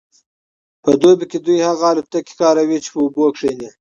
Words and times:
په 0.83 0.91
دوبي 1.01 1.25
کې 1.31 1.39
دوی 1.45 1.59
هغه 1.69 1.83
الوتکې 1.91 2.33
کاروي 2.41 2.77
چې 2.83 2.89
په 2.93 2.99
اوبو 3.03 3.23
کیښني 3.37 3.67